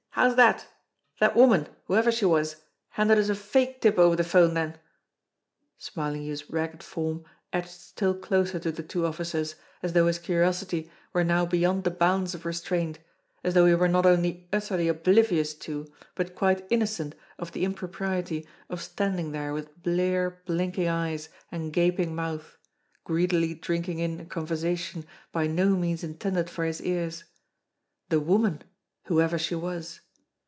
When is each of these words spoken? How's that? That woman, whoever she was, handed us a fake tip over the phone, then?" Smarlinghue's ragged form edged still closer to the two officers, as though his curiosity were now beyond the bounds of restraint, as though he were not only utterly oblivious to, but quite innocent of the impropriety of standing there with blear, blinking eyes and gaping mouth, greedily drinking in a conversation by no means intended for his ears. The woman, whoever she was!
How's 0.15 0.35
that? 0.35 0.67
That 1.19 1.37
woman, 1.37 1.67
whoever 1.85 2.11
she 2.11 2.25
was, 2.25 2.57
handed 2.89 3.17
us 3.17 3.29
a 3.29 3.33
fake 3.33 3.81
tip 3.81 3.97
over 3.97 4.15
the 4.15 4.25
phone, 4.25 4.53
then?" 4.53 4.77
Smarlinghue's 5.79 6.47
ragged 6.49 6.83
form 6.83 7.23
edged 7.51 7.69
still 7.69 8.13
closer 8.13 8.59
to 8.59 8.71
the 8.71 8.83
two 8.83 9.05
officers, 9.07 9.55
as 9.81 9.93
though 9.93 10.05
his 10.07 10.19
curiosity 10.19 10.91
were 11.13 11.23
now 11.23 11.45
beyond 11.45 11.85
the 11.85 11.89
bounds 11.91 12.35
of 12.35 12.45
restraint, 12.45 12.99
as 13.43 13.53
though 13.53 13.65
he 13.65 13.73
were 13.73 13.87
not 13.87 14.05
only 14.05 14.47
utterly 14.51 14.89
oblivious 14.89 15.53
to, 15.55 15.91
but 16.13 16.35
quite 16.35 16.67
innocent 16.69 17.15
of 17.39 17.53
the 17.53 17.63
impropriety 17.63 18.45
of 18.69 18.81
standing 18.83 19.31
there 19.31 19.53
with 19.53 19.81
blear, 19.81 20.41
blinking 20.45 20.89
eyes 20.89 21.29
and 21.51 21.71
gaping 21.73 22.13
mouth, 22.13 22.57
greedily 23.05 23.53
drinking 23.55 23.99
in 23.99 24.19
a 24.19 24.25
conversation 24.25 25.05
by 25.31 25.47
no 25.47 25.69
means 25.69 26.03
intended 26.03 26.49
for 26.49 26.65
his 26.65 26.81
ears. 26.81 27.23
The 28.09 28.19
woman, 28.19 28.61
whoever 29.05 29.39
she 29.39 29.55
was! 29.55 29.99